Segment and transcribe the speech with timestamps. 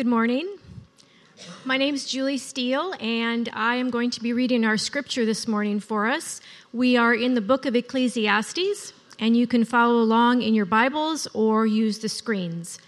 [0.00, 0.56] Good morning.
[1.66, 5.46] My name is Julie Steele, and I am going to be reading our scripture this
[5.46, 6.40] morning for us.
[6.72, 11.26] We are in the book of Ecclesiastes, and you can follow along in your Bibles
[11.34, 12.78] or use the screens.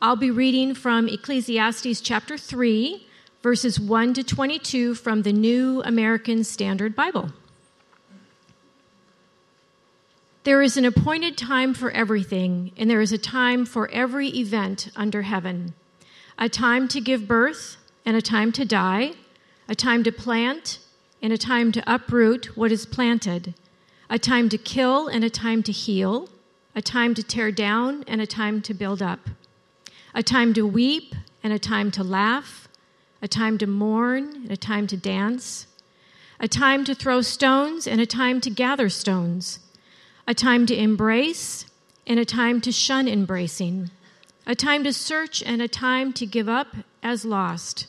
[0.00, 3.06] I'll be reading from Ecclesiastes chapter 3,
[3.42, 7.28] verses 1 to 22 from the New American Standard Bible.
[10.44, 14.88] There is an appointed time for everything, and there is a time for every event
[14.96, 15.74] under heaven
[16.38, 19.12] a time to give birth and a time to die,
[19.68, 20.78] a time to plant
[21.22, 23.54] and a time to uproot what is planted,
[24.10, 26.28] a time to kill and a time to heal,
[26.74, 29.30] a time to tear down and a time to build up,
[30.14, 32.68] a time to weep and a time to laugh,
[33.22, 35.66] a time to mourn and a time to dance,
[36.40, 39.60] a time to throw stones and a time to gather stones,
[40.26, 41.66] a time to embrace
[42.06, 43.90] and a time to shun embracing,
[44.46, 46.68] a time to search and a time to give up
[47.02, 47.86] as lost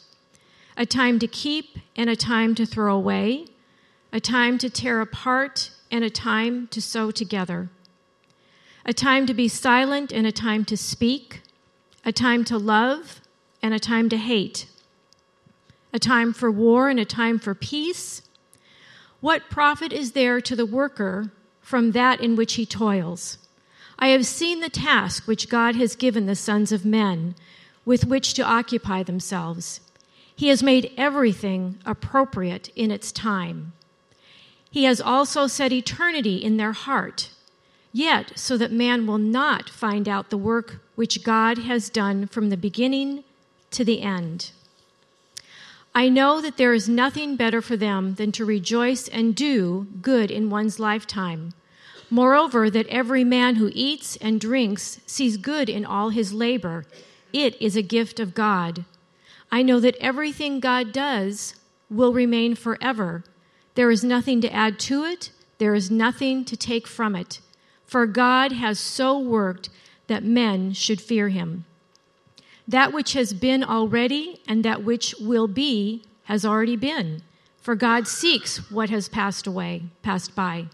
[0.77, 3.45] a time to keep and a time to throw away,
[4.11, 7.69] a time to tear apart and a time to sew together,
[8.85, 11.41] a time to be silent and a time to speak,
[12.03, 13.21] a time to love
[13.61, 14.67] and a time to hate,
[15.93, 18.21] a time for war and a time for peace.
[19.21, 21.31] What profit is there to the worker
[21.61, 23.37] from that in which he toils?
[23.97, 27.35] I have seen the task which God has given the sons of men
[27.85, 29.79] with which to occupy themselves.
[30.35, 33.73] He has made everything appropriate in its time.
[34.69, 37.29] He has also set eternity in their heart,
[37.93, 42.49] yet so that man will not find out the work which God has done from
[42.49, 43.23] the beginning
[43.71, 44.51] to the end.
[45.93, 50.29] I know that there is nothing better for them than to rejoice and do good
[50.29, 51.53] in one's lifetime.
[52.09, 56.85] Moreover, that every man who eats and drinks sees good in all his labor.
[57.33, 58.85] It is a gift of God.
[59.51, 61.55] I know that everything God does
[61.89, 63.23] will remain forever.
[63.75, 67.39] There is nothing to add to it, there is nothing to take from it.
[67.85, 69.69] For God has so worked
[70.07, 71.65] that men should fear him.
[72.67, 77.21] That which has been already and that which will be has already been,
[77.61, 80.65] for God seeks what has passed away, passed by.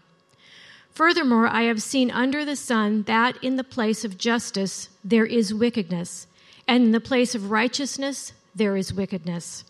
[0.92, 5.54] Furthermore, I have seen under the sun that in the place of justice there is
[5.54, 6.26] wickedness,
[6.68, 9.64] and in the place of righteousness there is wickedness.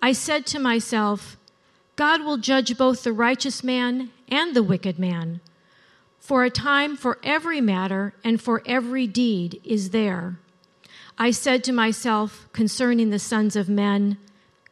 [0.00, 1.36] I said to myself,
[1.94, 5.40] God will judge both the righteous man and the wicked man.
[6.18, 10.38] For a time for every matter and for every deed is there.
[11.18, 14.18] I said to myself concerning the sons of men,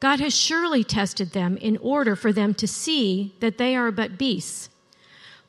[0.01, 4.19] God has surely tested them in order for them to see that they are but
[4.19, 4.69] beasts.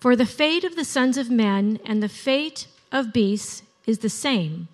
[0.05, 4.07] For the fate of the sons of men and the fate of beasts is the
[4.07, 4.67] same.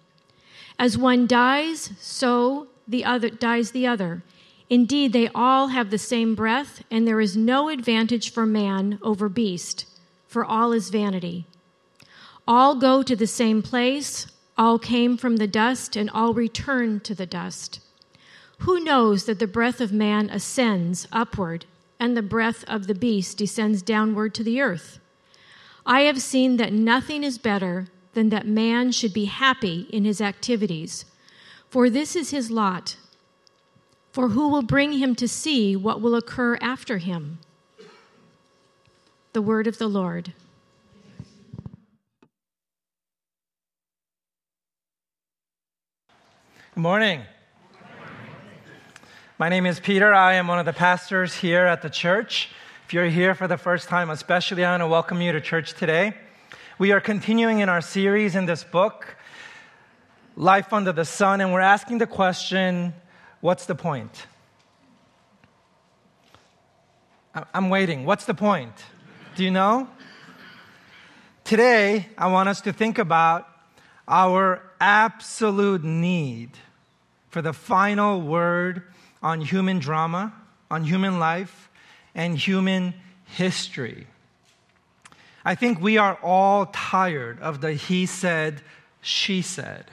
[0.78, 4.24] As one dies, so the other dies the other.
[4.69, 9.30] Indeed, they all have the same breath, and there is no advantage for man over
[9.30, 9.86] beast,
[10.28, 11.46] for all is vanity.
[12.46, 14.28] All go to the same place,
[14.58, 17.80] all came from the dust, and all return to the dust.
[18.58, 21.68] Who knows that the breath of man ascends upward,
[22.02, 24.98] and the breath of the beast descends downward to the earth?
[25.86, 30.22] I have seen that nothing is better than that man should be happy in his
[30.22, 31.06] activities
[31.72, 32.97] for this is his lot.
[34.12, 37.40] For who will bring him to see what will occur after him?
[39.31, 40.34] The word of the Lord.
[46.75, 47.22] Good morning.
[49.38, 50.13] My name is Peter.
[50.13, 52.50] I am one of the pastors here at the church.
[52.91, 55.75] If you're here for the first time, especially, I want to welcome you to church
[55.75, 56.13] today.
[56.78, 59.16] We are continuing in our series in this book
[60.35, 62.94] life under the sun, and we're asking the question
[63.40, 64.25] what's the point?
[67.53, 68.03] I'm waiting.
[68.03, 68.74] What's the point?
[69.38, 69.88] Do you know?
[71.46, 73.47] Today, I want us to think about
[74.06, 76.57] our absolute need
[77.30, 78.83] for the final word
[79.24, 80.33] on human drama,
[80.69, 81.69] on human life,
[82.16, 82.94] and human
[83.25, 84.08] history.
[85.44, 88.62] I think we are all tired of the he said,
[89.02, 89.86] she said.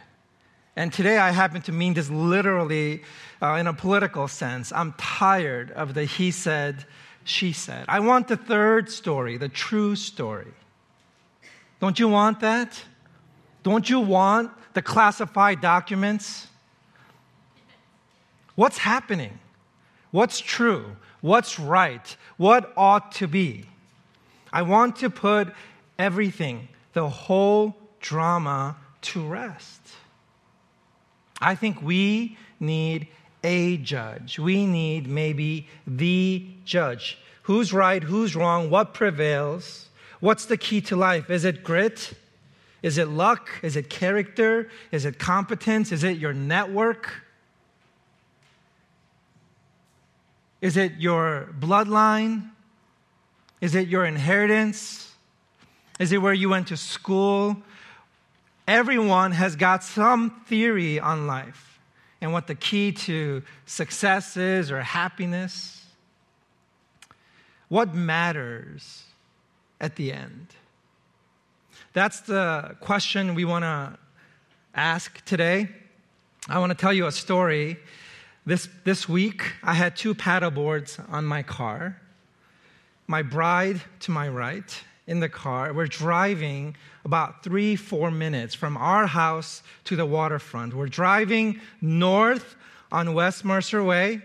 [0.77, 3.03] And today I happen to mean this literally
[3.43, 4.73] uh, in a political sense.
[4.73, 6.85] I'm tired of the he said,
[7.25, 7.85] she said.
[7.89, 10.53] I want the third story, the true story.
[11.81, 12.83] Don't you want that?
[13.63, 16.47] Don't you want the classified documents?
[18.55, 19.39] What's happening?
[20.11, 20.97] What's true?
[21.21, 22.17] What's right?
[22.37, 23.65] What ought to be?
[24.53, 25.53] I want to put
[25.99, 29.81] everything, the whole drama, to rest.
[31.41, 33.09] I think we need
[33.45, 34.39] a judge.
[34.39, 37.19] We need maybe the judge.
[37.43, 38.03] Who's right?
[38.03, 38.71] Who's wrong?
[38.71, 39.89] What prevails?
[40.21, 41.31] What's the key to life?
[41.31, 42.13] Is it grit?
[42.83, 43.51] Is it luck?
[43.63, 44.69] Is it character?
[44.93, 45.93] Is it competence?
[45.93, 47.23] Is it your network?
[50.61, 52.51] Is it your bloodline?
[53.61, 55.13] Is it your inheritance?
[55.99, 57.57] Is it where you went to school?
[58.67, 61.81] Everyone has got some theory on life
[62.21, 65.87] and what the key to success is or happiness.
[67.69, 69.05] What matters
[69.81, 70.49] at the end?
[71.93, 73.99] That's the question we want to
[74.75, 75.69] ask today.
[76.49, 77.79] I want to tell you a story.
[78.49, 82.01] This, this week, I had two paddle boards on my car.
[83.07, 85.75] My bride to my right in the car.
[85.75, 86.75] We're driving
[87.05, 90.73] about three, four minutes from our house to the waterfront.
[90.73, 92.57] We're driving north
[92.91, 94.23] on West Mercer Way.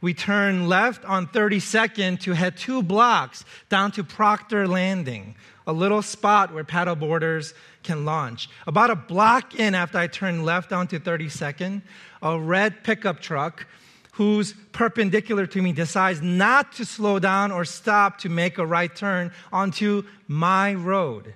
[0.00, 5.34] We turn left on 32nd to head two blocks down to Proctor Landing,
[5.66, 7.52] a little spot where paddleboarders
[7.88, 8.50] can launch.
[8.66, 11.80] About a block in after I turn left onto 32nd,
[12.22, 13.66] a red pickup truck
[14.12, 18.94] who's perpendicular to me decides not to slow down or stop to make a right
[18.94, 21.32] turn onto my road.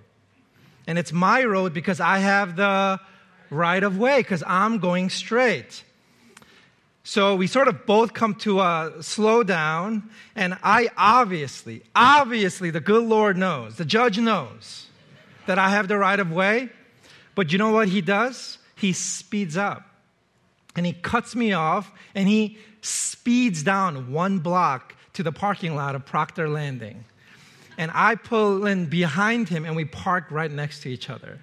[0.86, 3.00] And it's my road because I have the
[3.48, 5.84] right of way because I'm going straight.
[7.02, 12.80] So we sort of both come to a slow down, and I obviously, obviously, the
[12.80, 14.88] good Lord knows, the judge knows
[15.46, 16.70] that I have the right of way.
[17.34, 18.58] But you know what he does?
[18.76, 19.88] He speeds up
[20.76, 25.94] and he cuts me off and he speeds down one block to the parking lot
[25.94, 27.04] of Proctor Landing.
[27.78, 31.40] And I pull in behind him and we park right next to each other.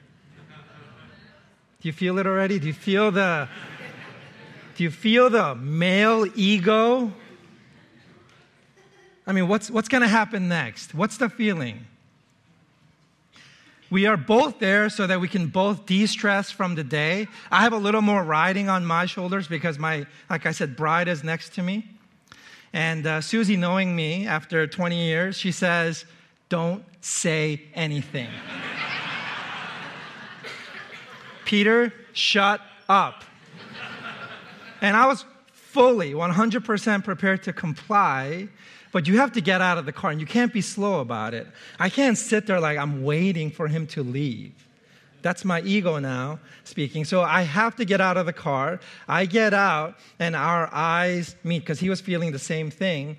[1.81, 2.59] Do you feel it already?
[2.59, 3.47] Do you feel the
[4.75, 7.11] do you feel the male ego?
[9.27, 10.95] I mean, what's, what's going to happen next?
[10.95, 11.85] What's the feeling?
[13.89, 17.27] We are both there so that we can both de stress from the day.
[17.49, 21.07] I have a little more riding on my shoulders because my, like I said, bride
[21.07, 21.89] is next to me.
[22.71, 26.05] And uh, Susie, knowing me after 20 years, she says,
[26.49, 28.29] Don't say anything.
[31.45, 33.23] Peter, shut up.
[34.81, 38.49] And I was fully 100% prepared to comply,
[38.91, 41.33] but you have to get out of the car and you can't be slow about
[41.33, 41.47] it.
[41.79, 44.53] I can't sit there like I'm waiting for him to leave.
[45.21, 47.05] That's my ego now speaking.
[47.05, 48.79] So I have to get out of the car.
[49.07, 53.17] I get out and our eyes meet because he was feeling the same thing.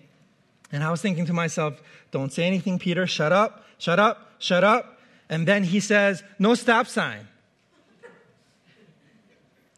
[0.73, 1.81] And I was thinking to myself,
[2.11, 3.07] don't say anything, Peter.
[3.07, 4.99] Shut up, shut up, shut up.
[5.29, 7.29] And then he says, no stop sign.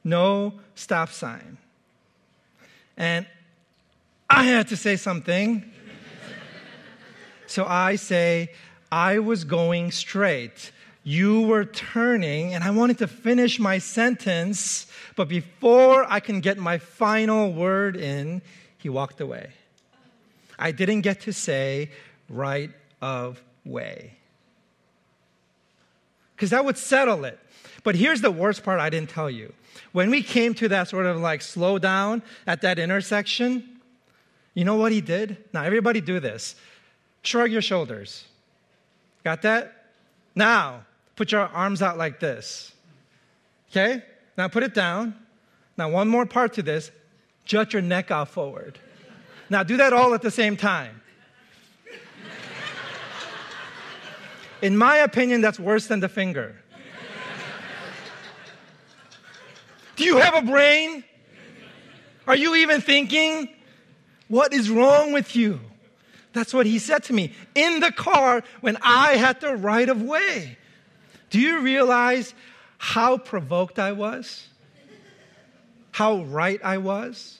[0.05, 1.59] No stop sign.
[2.97, 3.27] And
[4.29, 5.71] I had to say something.
[7.53, 8.51] So I say,
[8.91, 10.73] I was going straight.
[11.05, 16.59] You were turning, and I wanted to finish my sentence, but before I can get
[16.59, 18.41] my final word in,
[18.79, 19.51] he walked away.
[20.59, 21.91] I didn't get to say
[22.29, 22.71] right
[23.01, 24.15] of way.
[26.35, 27.39] Because that would settle it.
[27.85, 29.53] But here's the worst part I didn't tell you.
[29.93, 33.81] When we came to that sort of like slow down at that intersection,
[34.55, 35.37] you know what he did?
[35.53, 36.55] Now, everybody do this.
[37.23, 38.25] Shrug your shoulders.
[39.25, 39.87] Got that?
[40.35, 40.85] Now,
[41.17, 42.73] put your arms out like this.
[43.71, 44.03] Okay?
[44.37, 45.15] Now, put it down.
[45.77, 46.91] Now, one more part to this.
[47.45, 48.79] Jut your neck out forward.
[49.49, 51.01] Now, do that all at the same time.
[54.61, 56.57] In my opinion, that's worse than the finger.
[59.97, 61.05] Do you have a brain?
[62.27, 63.49] Are you even thinking?
[64.29, 65.61] What is wrong with you?
[66.33, 70.03] That's what he said to me in the car when I had the right of
[70.03, 70.57] way.
[71.31, 72.35] Do you realize
[72.79, 74.47] how provoked I was?
[75.93, 77.39] How right I was?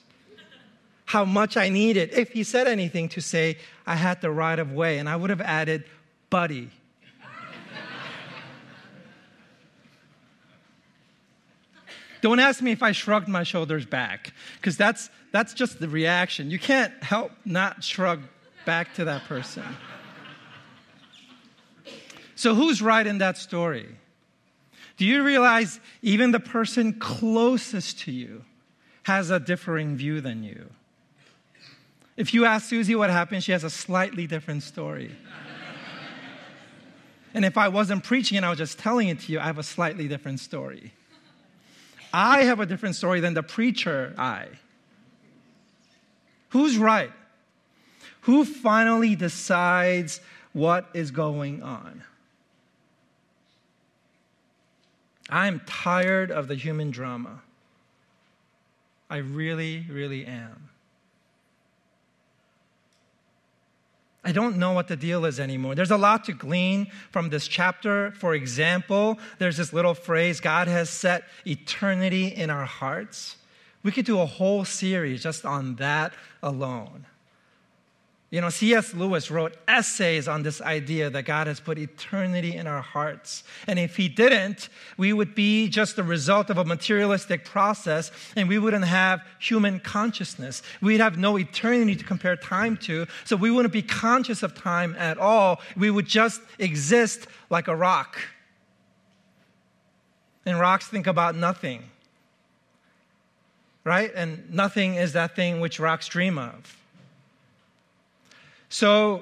[1.05, 4.71] How much I needed, if he said anything, to say I had the right of
[4.71, 4.99] way.
[4.99, 5.83] And I would have added,
[6.29, 6.69] buddy.
[12.21, 16.49] Don't ask me if I shrugged my shoulders back, because that's, that's just the reaction.
[16.49, 18.21] You can't help not shrug
[18.65, 19.63] back to that person.
[22.35, 23.87] So, who's right in that story?
[24.97, 28.43] Do you realize even the person closest to you
[29.03, 30.69] has a differing view than you?
[32.15, 35.11] If you ask Susie what happened, she has a slightly different story.
[37.33, 39.57] and if I wasn't preaching and I was just telling it to you, I have
[39.57, 40.93] a slightly different story.
[42.13, 44.47] I have a different story than the preacher I.
[46.49, 47.11] Who's right?
[48.23, 50.21] Who finally decides
[50.53, 52.03] what is going on?
[55.29, 57.41] I'm tired of the human drama.
[59.09, 60.69] I really, really am.
[64.23, 65.75] I don't know what the deal is anymore.
[65.75, 68.11] There's a lot to glean from this chapter.
[68.11, 73.35] For example, there's this little phrase God has set eternity in our hearts.
[73.83, 77.05] We could do a whole series just on that alone.
[78.33, 78.95] You know, C.S.
[78.95, 83.43] Lewis wrote essays on this idea that God has put eternity in our hearts.
[83.67, 88.49] And if He didn't, we would be just the result of a materialistic process and
[88.49, 90.63] we wouldn't have human consciousness.
[90.81, 94.95] We'd have no eternity to compare time to, so we wouldn't be conscious of time
[94.97, 95.61] at all.
[95.77, 98.17] We would just exist like a rock.
[100.43, 101.83] And rocks think about nothing,
[103.83, 104.11] right?
[104.15, 106.82] And nothing is that thing which rocks dream of.
[108.73, 109.21] So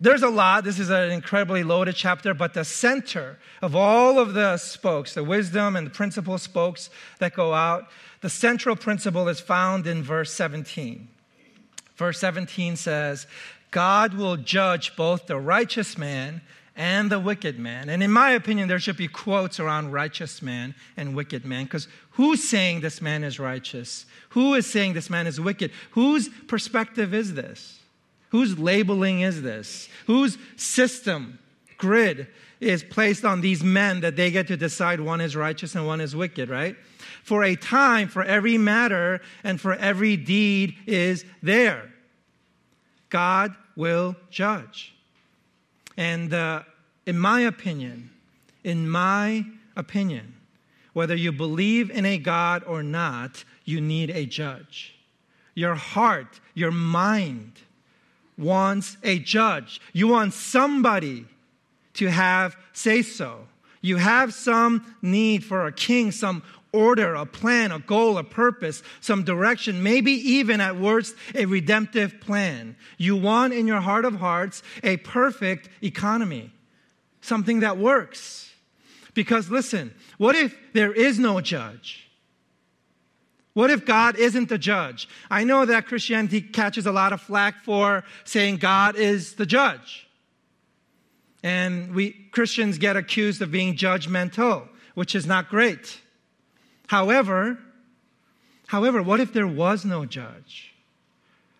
[0.00, 0.62] there's a lot.
[0.62, 5.24] This is an incredibly loaded chapter, but the center of all of the spokes, the
[5.24, 7.88] wisdom and the principle spokes that go out,
[8.20, 11.08] the central principle is found in verse 17.
[11.96, 13.26] Verse 17 says,
[13.72, 16.40] God will judge both the righteous man
[16.76, 17.88] and the wicked man.
[17.88, 21.88] And in my opinion, there should be quotes around righteous man and wicked man, because
[22.12, 24.06] who's saying this man is righteous?
[24.28, 25.72] Who is saying this man is wicked?
[25.90, 27.80] Whose perspective is this?
[28.32, 29.90] Whose labeling is this?
[30.06, 31.38] Whose system,
[31.76, 32.28] grid,
[32.60, 36.00] is placed on these men that they get to decide one is righteous and one
[36.00, 36.74] is wicked, right?
[37.22, 41.92] For a time, for every matter, and for every deed is there.
[43.10, 44.94] God will judge.
[45.98, 46.62] And uh,
[47.04, 48.08] in my opinion,
[48.64, 49.44] in my
[49.76, 50.36] opinion,
[50.94, 54.94] whether you believe in a God or not, you need a judge.
[55.54, 57.52] Your heart, your mind,
[58.38, 59.80] wants a judge.
[59.92, 61.26] You want somebody
[61.94, 63.46] to have say so.
[63.80, 68.82] You have some need for a king, some order, a plan, a goal, a purpose,
[69.00, 72.76] some direction, maybe even at worst a redemptive plan.
[72.96, 76.50] You want in your heart of hearts a perfect economy,
[77.20, 78.50] something that works.
[79.14, 82.01] Because listen, what if there is no judge?
[83.54, 85.08] What if God isn't the judge?
[85.30, 90.08] I know that Christianity catches a lot of flack for saying God is the judge.
[91.42, 96.00] And we Christians get accused of being judgmental, which is not great.
[96.86, 97.58] However,
[98.68, 100.74] however, what if there was no judge?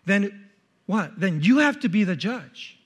[0.05, 0.49] Then
[0.85, 1.19] what?
[1.19, 2.79] Then you have to be the judge.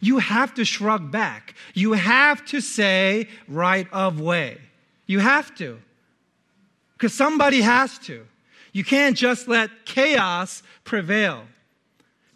[0.00, 1.54] You have to shrug back.
[1.74, 4.58] You have to say right of way.
[5.06, 5.80] You have to.
[6.94, 8.26] Because somebody has to.
[8.72, 11.44] You can't just let chaos prevail.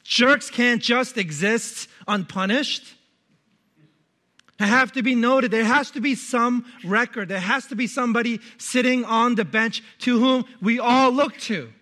[0.05, 2.95] Jerks can't just exist unpunished.
[4.59, 5.51] It have to be noted.
[5.51, 7.29] There has to be some record.
[7.29, 11.73] There has to be somebody sitting on the bench to whom we all look to.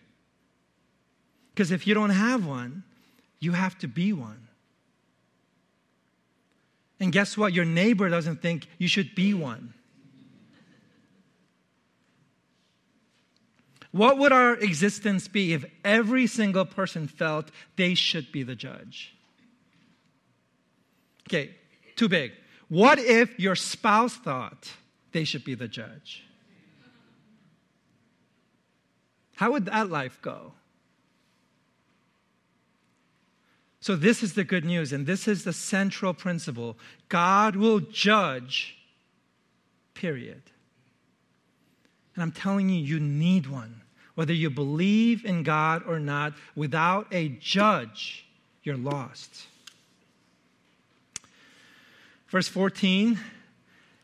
[1.52, 2.82] Because if you don't have one,
[3.38, 4.49] you have to be one.
[6.99, 7.52] And guess what?
[7.52, 9.75] Your neighbor doesn't think you should be one.
[13.94, 19.14] What would our existence be if every single person felt they should be the judge?
[21.28, 21.54] Okay,
[21.94, 22.32] too big.
[22.68, 24.72] What if your spouse thought
[25.12, 26.24] they should be the judge?
[29.36, 30.54] How would that life go?
[33.78, 36.76] So, this is the good news, and this is the central principle
[37.08, 38.76] God will judge,
[39.94, 40.42] period.
[42.16, 43.82] And I'm telling you, you need one
[44.14, 48.25] whether you believe in God or not, without a judge,
[48.62, 49.47] you're lost.
[52.28, 53.18] Verse 14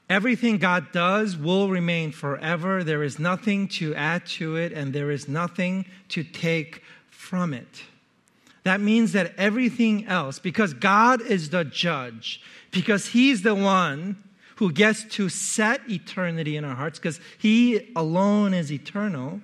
[0.09, 2.83] Everything God does will remain forever.
[2.83, 7.85] There is nothing to add to it, and there is nothing to take from it.
[8.65, 14.23] That means that everything else, because God is the judge, because He's the one
[14.57, 19.41] who gets to set eternity in our hearts, because He alone is eternal,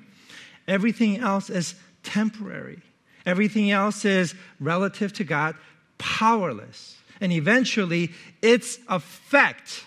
[0.68, 2.82] Everything else is temporary.
[3.24, 5.56] Everything else is relative to God,
[5.98, 6.96] powerless.
[7.20, 9.84] And eventually, its effect,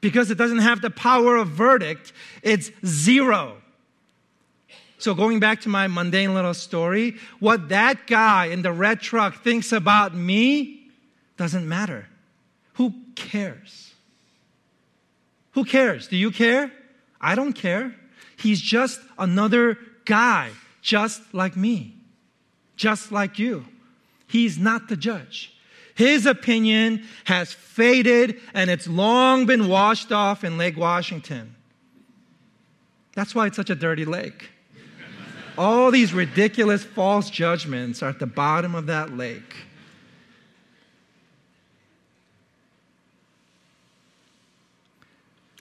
[0.00, 3.56] because it doesn't have the power of verdict, it's zero.
[4.98, 9.42] So, going back to my mundane little story, what that guy in the red truck
[9.42, 10.88] thinks about me
[11.36, 12.06] doesn't matter.
[12.74, 13.92] Who cares?
[15.52, 16.08] Who cares?
[16.08, 16.72] Do you care?
[17.20, 17.94] I don't care.
[18.36, 20.50] He's just another guy,
[20.82, 21.94] just like me,
[22.76, 23.64] just like you.
[24.26, 25.54] He's not the judge.
[25.94, 31.54] His opinion has faded and it's long been washed off in Lake Washington.
[33.14, 34.50] That's why it's such a dirty lake.
[35.56, 39.54] All these ridiculous false judgments are at the bottom of that lake.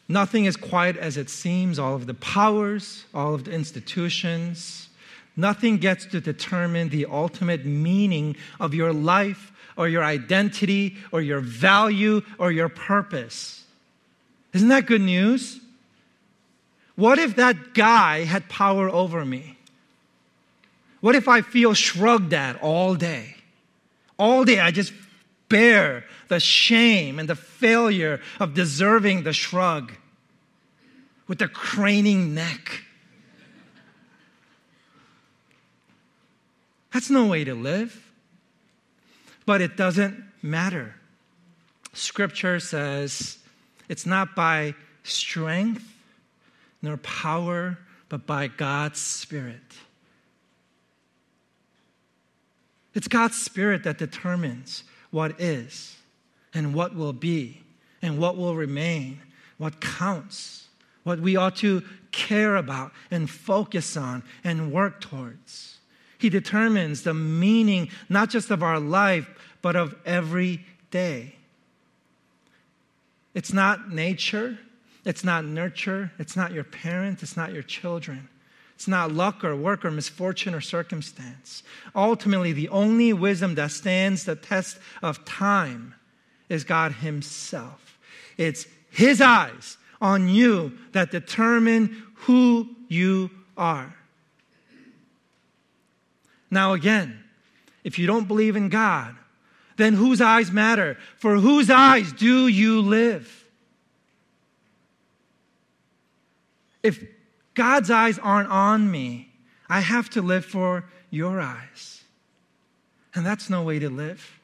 [0.07, 1.79] Nothing is quiet as it seems.
[1.79, 4.89] All of the powers, all of the institutions,
[5.36, 11.39] nothing gets to determine the ultimate meaning of your life or your identity or your
[11.39, 13.63] value or your purpose.
[14.53, 15.60] Isn't that good news?
[16.95, 19.57] What if that guy had power over me?
[21.01, 23.36] What if I feel shrugged at all day?
[24.19, 24.93] All day I just
[25.50, 29.93] bear the shame and the failure of deserving the shrug
[31.27, 32.81] with the craning neck.
[36.91, 38.00] That's no way to live.
[39.45, 40.95] But it doesn't matter.
[41.93, 43.38] Scripture says
[43.89, 45.89] it's not by strength
[46.81, 47.77] nor power,
[48.09, 49.62] but by God's Spirit.
[52.93, 54.83] It's God's Spirit that determines
[55.13, 55.96] what is
[56.55, 57.62] and what will be
[58.01, 59.22] and what will remain,
[59.60, 60.67] what counts,
[61.03, 65.77] what we ought to care about and focus on and work towards.
[66.17, 69.29] He determines the meaning not just of our life,
[69.62, 71.36] but of every day.
[73.36, 74.58] It's not nature,
[75.05, 78.29] it's not nurture, it's not your parents, it's not your children.
[78.83, 81.63] It's not luck or work or misfortune or circumstance.
[81.95, 85.95] Ultimately, the only wisdom that stands the test of time
[86.49, 87.97] is God Himself.
[88.35, 93.95] It's His eyes on you that determine who you are.
[96.51, 97.23] Now, again,
[97.85, 99.15] if you don't believe in God,
[99.77, 100.97] then whose eyes matter?
[101.19, 103.45] For whose eyes do you live?
[106.84, 107.01] If
[107.53, 109.29] God's eyes aren't on me,
[109.69, 112.03] I have to live for your eyes.
[113.15, 114.39] And that's no way to live.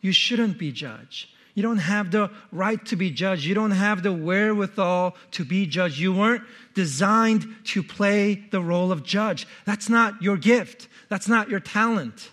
[0.00, 1.28] You shouldn't be judged.
[1.54, 3.44] You don't have the right to be judged.
[3.44, 5.98] You don't have the wherewithal to be judged.
[5.98, 6.44] You weren't
[6.74, 9.46] designed to play the role of judge.
[9.64, 10.88] That's not your gift.
[11.08, 12.30] That's not your talent.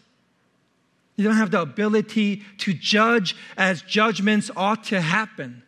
[1.15, 5.63] You don't have the ability to judge as judgments ought to happen.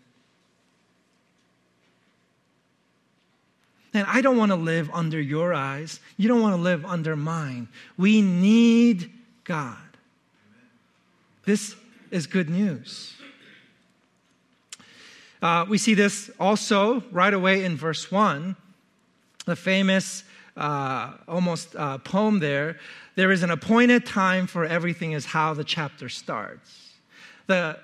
[3.97, 5.99] And I don't want to live under your eyes.
[6.17, 7.67] You don't want to live under mine.
[7.97, 9.11] We need
[9.43, 9.75] God.
[11.45, 11.75] This
[12.11, 13.15] is good news.
[15.41, 18.55] Uh, we see this also right away in verse 1,
[19.45, 20.23] the famous
[20.55, 22.77] uh, almost uh, poem there.
[23.15, 26.91] There is an appointed time for everything, is how the chapter starts.
[27.47, 27.79] The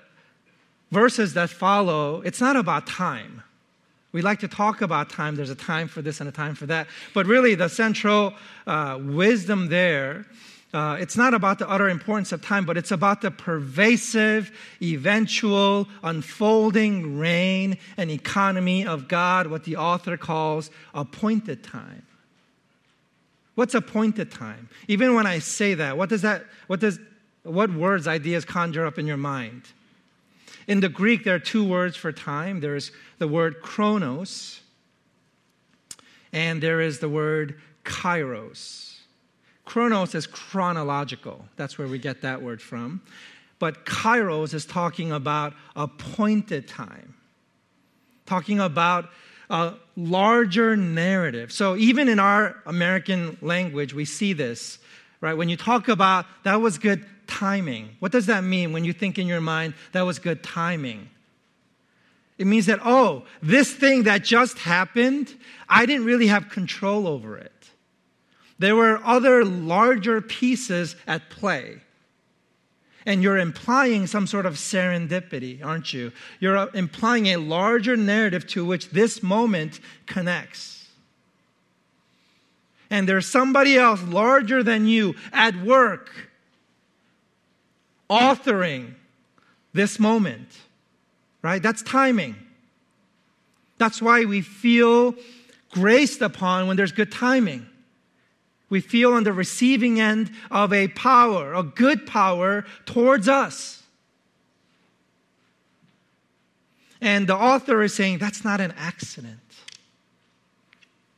[0.92, 3.42] verses that follow, it's not about time.
[4.14, 5.36] We like to talk about time.
[5.36, 6.86] There's a time for this and a time for that.
[7.12, 8.32] But really, the central
[8.66, 10.24] uh, wisdom there
[10.74, 14.50] uh, it's not about the utter importance of time, but it's about the pervasive,
[14.82, 22.04] eventual, unfolding reign and economy of God, what the author calls appointed time.
[23.54, 24.68] What's appointed time?
[24.88, 26.98] Even when I say that, what does that, what does,
[27.44, 29.62] what words, ideas conjure up in your mind?
[30.66, 32.60] In the Greek, there are two words for time.
[32.60, 34.60] There's the word chronos,
[36.32, 38.98] and there is the word kairos.
[39.64, 41.44] Chronos is chronological.
[41.56, 43.02] That's where we get that word from.
[43.58, 47.14] But kairos is talking about appointed time,
[48.26, 49.10] talking about
[49.50, 51.52] a larger narrative.
[51.52, 54.78] So even in our American language, we see this,
[55.20, 55.34] right?
[55.34, 59.18] When you talk about that was good timing, what does that mean when you think
[59.18, 61.10] in your mind that was good timing?
[62.36, 65.32] It means that, oh, this thing that just happened,
[65.68, 67.52] I didn't really have control over it.
[68.58, 71.80] There were other larger pieces at play.
[73.06, 76.10] And you're implying some sort of serendipity, aren't you?
[76.40, 80.88] You're uh, implying a larger narrative to which this moment connects.
[82.88, 86.10] And there's somebody else larger than you at work
[88.14, 88.94] authoring
[89.72, 90.48] this moment,
[91.42, 91.62] right?
[91.62, 92.36] That's timing.
[93.78, 95.14] That's why we feel
[95.70, 97.66] graced upon when there's good timing.
[98.70, 103.82] We feel on the receiving end of a power, a good power towards us.
[107.00, 109.40] And the author is saying that's not an accident.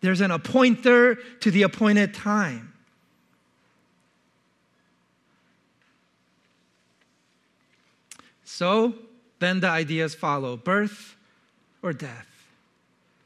[0.00, 2.72] There's an appointer to the appointed time.
[8.56, 8.94] So
[9.38, 11.14] then the ideas follow birth
[11.82, 12.26] or death,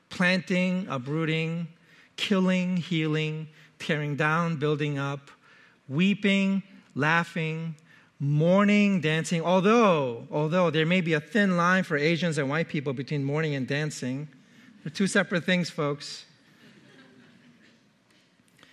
[0.08, 1.68] planting, uprooting,
[2.16, 3.46] killing, healing,
[3.78, 5.30] tearing down, building up,
[5.88, 6.64] weeping,
[6.96, 7.76] laughing,
[8.18, 9.40] mourning, dancing.
[9.40, 13.54] Although, although there may be a thin line for Asians and white people between mourning
[13.54, 14.26] and dancing,
[14.82, 16.24] they're two separate things, folks.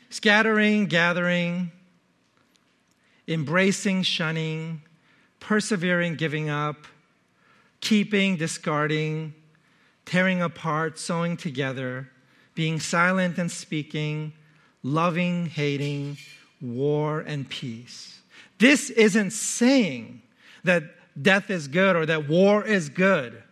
[0.10, 1.72] Scattering, gathering,
[3.28, 4.82] embracing, shunning,
[5.40, 6.88] persevering, giving up,
[7.82, 9.34] keeping, discarding,
[10.06, 12.10] tearing apart, sewing together,
[12.56, 14.34] being silent and speaking,
[14.84, 16.18] loving, hating,
[16.62, 18.22] war and peace.
[18.58, 20.22] This isn't saying
[20.64, 20.84] that
[21.22, 23.44] death is good or that war is good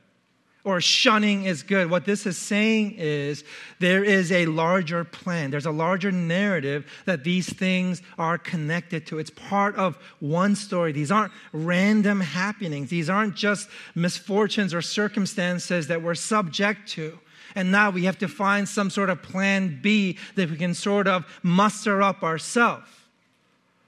[0.65, 1.89] or shunning is good.
[1.89, 3.43] What this is saying is
[3.79, 5.51] there is a larger plan.
[5.51, 9.19] There's a larger narrative that these things are connected to.
[9.19, 10.91] It's part of one story.
[10.91, 12.89] These aren't random happenings.
[12.89, 17.19] These aren't just misfortunes or circumstances that we're subject to.
[17.53, 21.07] And now we have to find some sort of plan B that we can sort
[21.07, 22.89] of muster up ourselves.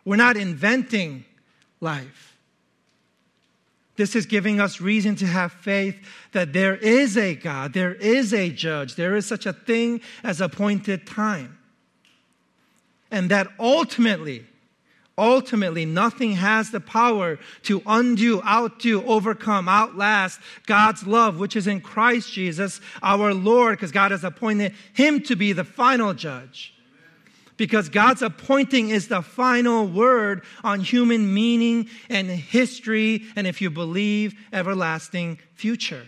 [0.06, 1.26] We're not inventing
[1.82, 2.37] life.
[3.98, 6.00] This is giving us reason to have faith
[6.32, 10.40] that there is a God, there is a judge, there is such a thing as
[10.40, 11.58] appointed time.
[13.10, 14.46] And that ultimately,
[15.18, 21.82] ultimately, nothing has the power to undo, outdo, overcome, outlast God's love, which is in
[21.82, 26.77] Christ Jesus, our Lord, because God has appointed him to be the final judge
[27.58, 33.70] because God's appointing is the final word on human meaning and history, and if you
[33.70, 36.06] believe, everlasting future.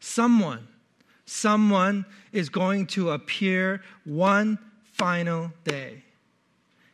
[0.00, 0.66] Someone,
[1.24, 4.58] someone is going to appear one
[4.92, 6.02] final day.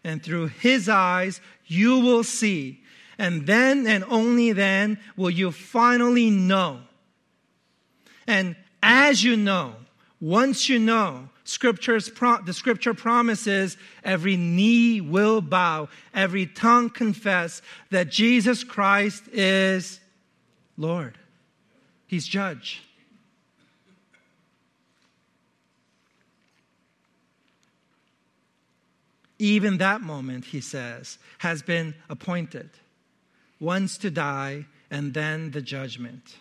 [0.04, 2.82] And through his eyes, you will see.
[3.18, 6.80] And then and only then will you finally know.
[8.26, 9.74] And as you know,
[10.20, 17.62] once you know, scriptures pro- the scripture promises every knee will bow, every tongue confess
[17.90, 20.00] that Jesus Christ is
[20.76, 21.18] Lord.
[22.06, 22.82] He's judge.
[29.38, 32.70] Even that moment, he says, has been appointed.
[33.60, 36.36] Once to die, and then the judgment.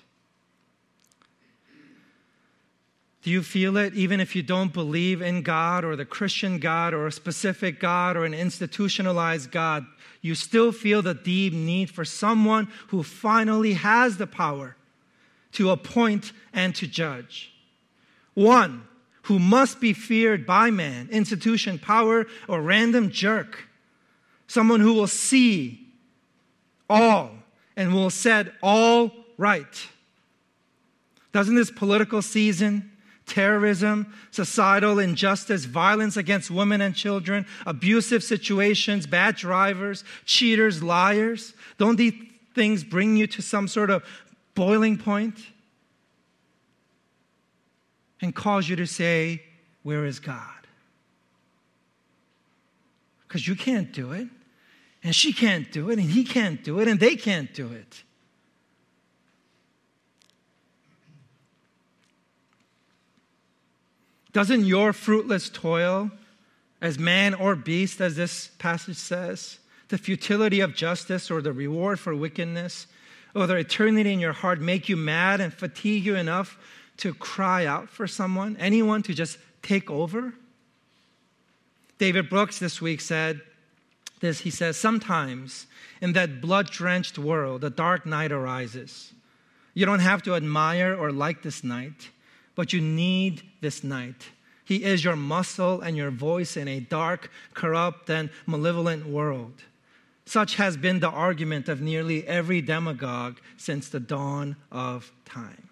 [3.23, 6.93] Do you feel it even if you don't believe in God or the Christian God
[6.93, 9.86] or a specific God or an institutionalized God?
[10.21, 14.75] You still feel the deep need for someone who finally has the power
[15.53, 17.53] to appoint and to judge.
[18.34, 18.84] One
[19.23, 23.67] who must be feared by man, institution, power, or random jerk.
[24.47, 25.88] Someone who will see
[26.89, 27.32] all
[27.75, 29.88] and will set all right.
[31.34, 32.91] Doesn't this political season
[33.27, 41.53] terrorism, societal injustice, violence against women and children, abusive situations, bad drivers, cheaters, liars?
[41.77, 42.13] Don't these
[42.55, 44.03] things bring you to some sort of
[44.55, 45.37] boiling point
[48.21, 49.43] and cause you to say,
[49.83, 50.41] Where is God?
[53.27, 54.27] Because you can't do it,
[55.03, 58.03] and she can't do it, and he can't do it, and they can't do it.
[64.38, 66.12] Doesn't your fruitless toil,
[66.80, 72.00] as man or beast, as this passage says, the futility of justice or the reward
[72.00, 72.86] for wickedness,
[73.34, 76.56] or the eternity in your heart make you mad and fatigue you enough
[76.97, 80.36] to cry out for someone, anyone to just take over?
[81.97, 83.41] David Brooks this week said
[84.19, 84.41] this.
[84.41, 85.65] He says, Sometimes
[86.00, 89.13] in that blood drenched world, a dark knight arises.
[89.73, 92.12] You don't have to admire or like this knight
[92.58, 94.30] but you need this knight.
[94.65, 99.62] He is your muscle and your voice in a dark, corrupt, and malevolent world.
[100.26, 105.70] Such has been the argument of nearly every demagogue since the dawn of time.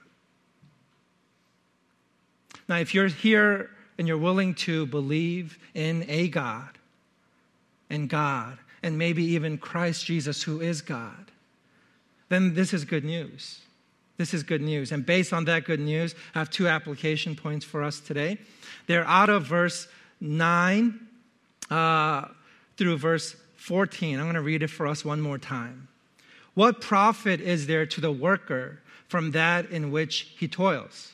[2.69, 6.78] Now, if you're here and you're willing to believe in a God
[7.89, 11.32] and God, and maybe even Christ Jesus, who is God,
[12.30, 13.64] then this is good news.
[14.17, 14.91] This is good news.
[14.91, 18.38] And based on that good news, I have two application points for us today.
[18.88, 19.88] They're out of verse
[20.21, 20.99] 9
[21.69, 22.28] uh,
[22.78, 24.17] through verse 14.
[24.17, 25.88] I'm going to read it for us one more time.
[26.54, 31.12] What profit is there to the worker from that in which he toils?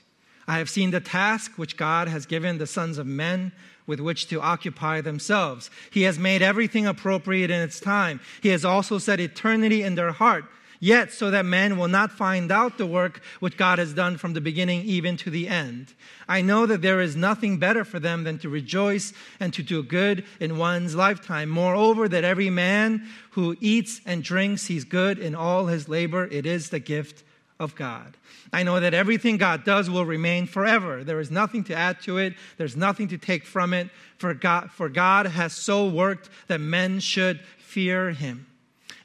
[0.47, 3.51] I have seen the task which God has given the sons of men
[3.87, 5.71] with which to occupy themselves.
[5.89, 8.19] He has made everything appropriate in its time.
[8.41, 10.45] He has also set eternity in their heart.
[10.83, 14.33] Yet, so that men will not find out the work which God has done from
[14.33, 15.93] the beginning even to the end.
[16.27, 19.83] I know that there is nothing better for them than to rejoice and to do
[19.83, 21.49] good in one's lifetime.
[21.49, 26.25] Moreover, that every man who eats and drinks, he's good in all his labor.
[26.25, 27.23] It is the gift
[27.59, 28.17] of God.
[28.51, 31.03] I know that everything God does will remain forever.
[31.03, 34.71] There is nothing to add to it, there's nothing to take from it, for God,
[34.71, 38.47] for God has so worked that men should fear him.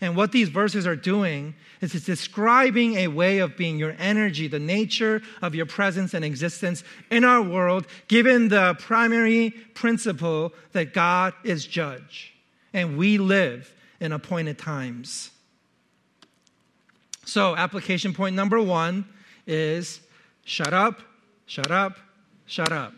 [0.01, 4.49] And what these verses are doing is it's describing a way of being your energy,
[4.49, 10.95] the nature of your presence and existence in our world, given the primary principle that
[10.95, 12.35] God is judge
[12.73, 15.31] and we live in appointed times.
[17.25, 19.05] So, application point number one
[19.47, 20.01] is
[20.45, 21.01] shut up,
[21.47, 21.99] shut up,
[22.47, 22.93] shut up.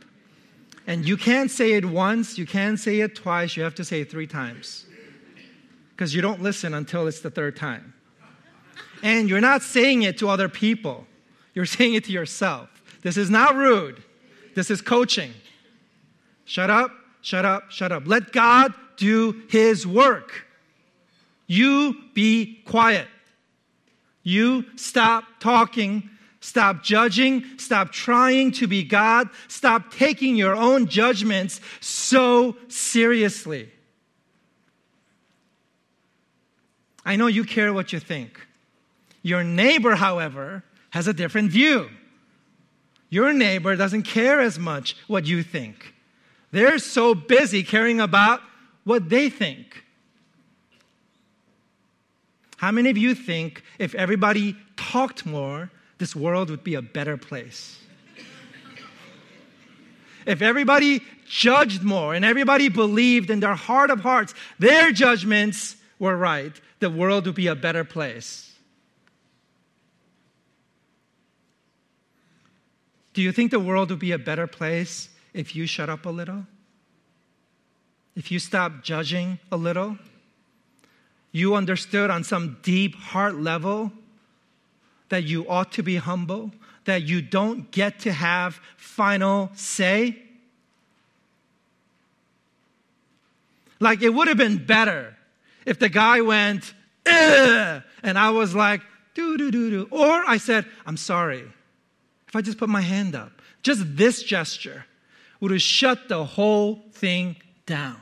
[0.86, 4.00] And you can't say it once, you can't say it twice, you have to say
[4.00, 4.86] it three times.
[5.98, 7.92] Because you don't listen until it's the third time.
[9.02, 11.08] And you're not saying it to other people,
[11.54, 12.68] you're saying it to yourself.
[13.02, 14.00] This is not rude,
[14.54, 15.32] this is coaching.
[16.44, 18.04] Shut up, shut up, shut up.
[18.06, 20.46] Let God do His work.
[21.48, 23.08] You be quiet.
[24.22, 26.08] You stop talking,
[26.38, 33.72] stop judging, stop trying to be God, stop taking your own judgments so seriously.
[37.08, 38.38] I know you care what you think.
[39.22, 41.88] Your neighbor, however, has a different view.
[43.08, 45.94] Your neighbor doesn't care as much what you think.
[46.50, 48.42] They're so busy caring about
[48.84, 49.84] what they think.
[52.58, 57.16] How many of you think if everybody talked more, this world would be a better
[57.16, 57.78] place?
[60.26, 66.14] if everybody judged more and everybody believed in their heart of hearts their judgments were
[66.14, 68.52] right, the world would be a better place.
[73.14, 76.10] Do you think the world would be a better place if you shut up a
[76.10, 76.46] little?
[78.14, 79.98] If you stop judging a little?
[81.32, 83.92] you understood on some deep heart level
[85.08, 86.50] that you ought to be humble,
[86.84, 90.16] that you don't get to have final say?
[93.80, 95.16] Like, it would have been better
[95.68, 96.72] if the guy went,
[97.06, 97.82] Ugh!
[98.02, 98.80] and I was like,
[99.14, 99.88] do, do, do, do.
[99.90, 101.44] Or I said, I'm sorry.
[102.28, 104.84] If I just put my hand up, just this gesture
[105.40, 108.00] would have shut the whole thing down.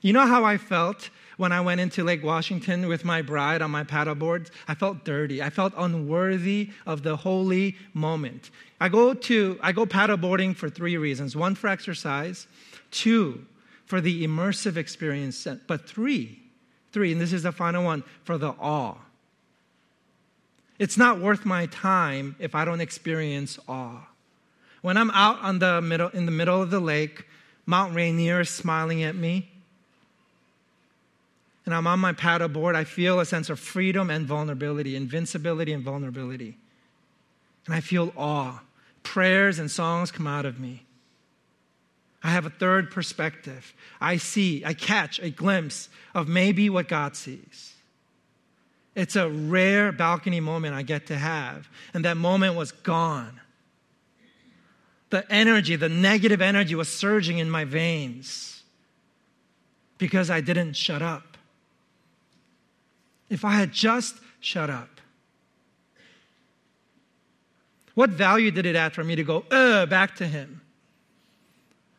[0.00, 3.70] You know how I felt when I went into Lake Washington with my bride on
[3.70, 5.42] my paddleboard, I felt dirty.
[5.42, 8.50] I felt unworthy of the holy moment.
[8.80, 11.34] I go to I go paddleboarding for three reasons.
[11.34, 12.46] One for exercise,
[12.90, 13.46] two
[13.86, 16.41] for the immersive experience, but three,
[16.92, 18.96] three, and this is the final one, for the awe.
[20.78, 24.06] It's not worth my time if I don't experience awe.
[24.80, 27.24] When I'm out on the middle, in the middle of the lake,
[27.66, 29.52] Mount Rainier is smiling at me
[31.64, 35.82] and I'm on my paddleboard, I feel a sense of freedom and vulnerability, invincibility and
[35.82, 36.56] vulnerability.
[37.66, 38.60] And I feel awe.
[39.04, 40.84] Prayers and songs come out of me.
[42.22, 43.74] I have a third perspective.
[44.00, 47.74] I see, I catch a glimpse of maybe what God sees.
[48.94, 51.68] It's a rare balcony moment I get to have.
[51.94, 53.40] And that moment was gone.
[55.10, 58.62] The energy, the negative energy was surging in my veins
[59.98, 61.32] because I didn't shut up
[63.32, 65.00] if I had just shut up?
[67.94, 70.60] What value did it add for me to go, uh, back to him?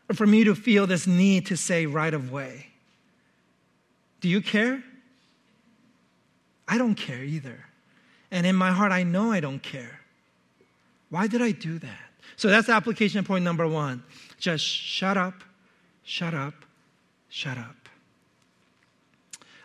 [0.09, 2.67] Or for me to feel this need to say right of way?
[4.21, 4.83] Do you care?
[6.67, 7.65] I don't care either.
[8.31, 9.99] And in my heart, I know I don't care.
[11.09, 11.99] Why did I do that?
[12.35, 14.03] So that's application point number one.
[14.39, 15.43] Just shut up,
[16.03, 16.53] shut up,
[17.29, 17.75] shut up.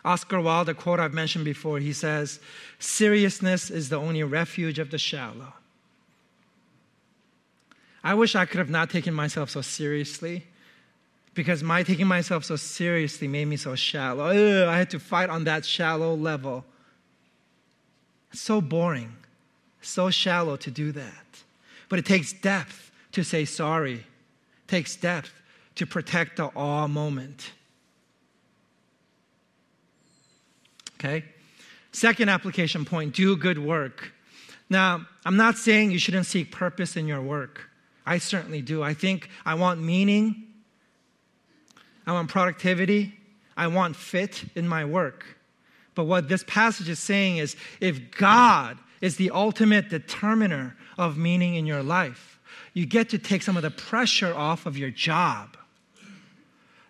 [0.05, 2.39] Oscar Wilde, a quote I've mentioned before, he says,
[2.79, 5.53] Seriousness is the only refuge of the shallow.
[8.03, 10.45] I wish I could have not taken myself so seriously
[11.33, 14.27] because my taking myself so seriously made me so shallow.
[14.27, 16.65] Ugh, I had to fight on that shallow level.
[18.31, 19.15] It's so boring,
[19.81, 21.25] so shallow to do that.
[21.87, 25.33] But it takes depth to say sorry, it takes depth
[25.75, 27.51] to protect the awe moment.
[30.95, 31.23] Okay?
[31.91, 34.11] Second application point do good work.
[34.69, 37.69] Now, I'm not saying you shouldn't seek purpose in your work.
[38.09, 38.81] I certainly do.
[38.81, 40.47] I think I want meaning,
[42.07, 43.13] I want productivity,
[43.55, 45.27] I want fit in my work.
[45.93, 51.53] But what this passage is saying is if God is the ultimate determiner of meaning
[51.53, 52.39] in your life,
[52.73, 55.55] you get to take some of the pressure off of your job.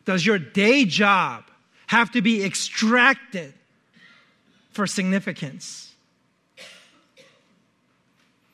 [0.05, 1.43] Does your day job
[1.87, 3.53] have to be extracted
[4.71, 5.88] for significance?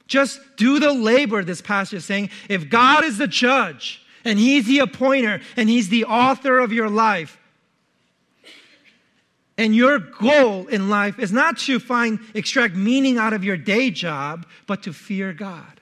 [0.07, 2.29] Just do the labor, this passage is saying.
[2.49, 6.89] If God is the judge and He's the appointer and He's the author of your
[6.89, 7.39] life,
[9.57, 13.89] and your goal in life is not to find, extract meaning out of your day
[13.89, 15.79] job, but to fear God,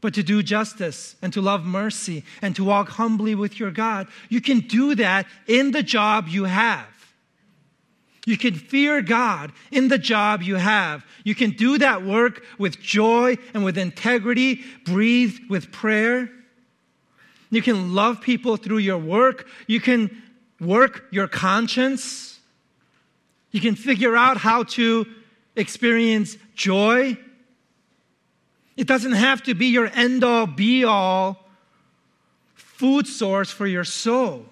[0.00, 4.08] but to do justice and to love mercy and to walk humbly with your God.
[4.28, 6.86] You can do that in the job you have.
[8.26, 11.06] You can fear God in the job you have.
[11.22, 16.28] You can do that work with joy and with integrity, breathe with prayer.
[17.50, 19.46] You can love people through your work.
[19.68, 20.10] You can
[20.60, 22.40] work your conscience.
[23.52, 25.06] You can figure out how to
[25.54, 27.16] experience joy.
[28.76, 31.46] It doesn't have to be your end all be all
[32.56, 34.46] food source for your soul.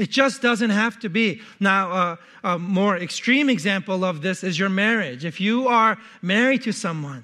[0.00, 1.42] It just doesn't have to be.
[1.60, 5.26] Now, uh, a more extreme example of this is your marriage.
[5.26, 7.22] If you are married to someone,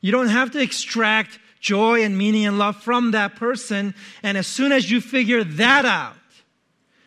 [0.00, 3.96] you don't have to extract joy and meaning and love from that person.
[4.22, 6.14] And as soon as you figure that out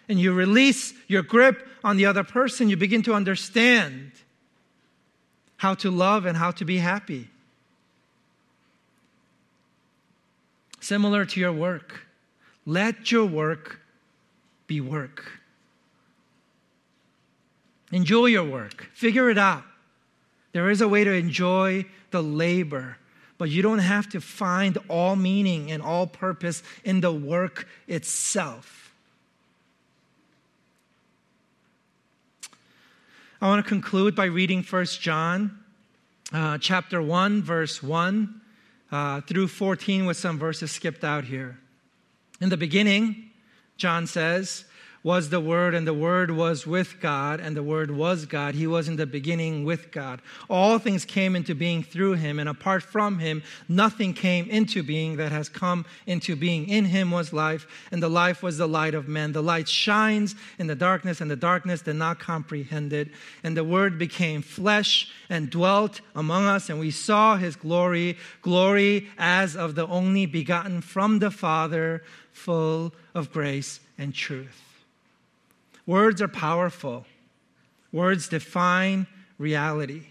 [0.09, 4.11] and you release your grip on the other person, you begin to understand
[5.55, 7.29] how to love and how to be happy.
[10.81, 12.01] Similar to your work,
[12.65, 13.79] let your work
[14.67, 15.31] be work.
[17.91, 19.63] Enjoy your work, figure it out.
[20.51, 22.97] There is a way to enjoy the labor,
[23.37, 28.93] but you don't have to find all meaning and all purpose in the work itself.
[33.41, 35.59] I want to conclude by reading 1 John
[36.33, 38.41] uh, chapter 1, verse 1
[38.91, 41.59] uh, through 14, with some verses skipped out here.
[42.41, 43.29] In the beginning,
[43.77, 44.65] John says,
[45.05, 48.55] was the Word, and the Word was with God, and the Word was God.
[48.55, 50.19] He was in the beginning with God.
[50.49, 55.17] All things came into being through him, and apart from him, nothing came into being
[55.17, 56.67] that has come into being.
[56.67, 59.31] In him was life, and the life was the light of men.
[59.31, 63.09] The light shines in the darkness, and the darkness did not comprehend it.
[63.43, 69.07] And the Word became flesh and dwelt among us, and we saw his glory, glory
[69.19, 72.01] as of the only begotten from the Father,
[72.35, 74.61] full of grace and truth.
[75.85, 77.05] Words are powerful,
[77.91, 80.03] words define reality.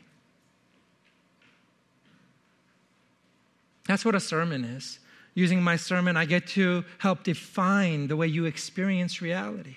[3.87, 4.99] That's what a sermon is.
[5.35, 9.77] Using my sermon, I get to help define the way you experience reality.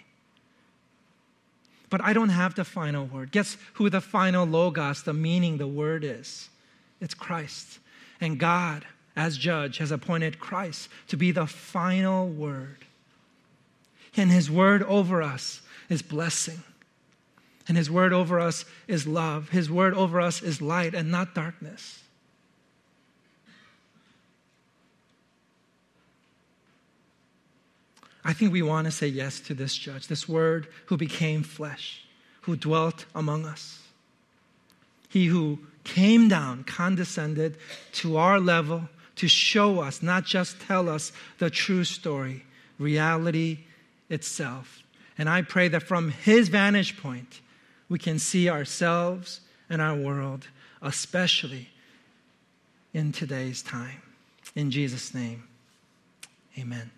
[1.89, 3.31] But I don't have the final word.
[3.31, 6.49] Guess who the final logos, the meaning, the word is?
[7.01, 7.79] It's Christ.
[8.21, 8.85] And God,
[9.17, 12.85] as judge, has appointed Christ to be the final word.
[14.15, 16.63] And his word over us is blessing.
[17.67, 19.49] And his word over us is love.
[19.49, 22.03] His word over us is light and not darkness.
[28.23, 32.05] I think we want to say yes to this judge, this word who became flesh,
[32.41, 33.81] who dwelt among us.
[35.09, 37.57] He who came down, condescended
[37.93, 42.45] to our level to show us, not just tell us the true story,
[42.79, 43.59] reality
[44.09, 44.83] itself.
[45.17, 47.41] And I pray that from his vantage point,
[47.89, 50.47] we can see ourselves and our world,
[50.81, 51.69] especially
[52.93, 54.01] in today's time.
[54.55, 55.43] In Jesus' name,
[56.57, 56.91] amen.